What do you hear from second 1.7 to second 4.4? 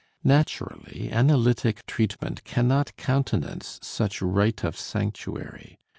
treatment cannot countenance such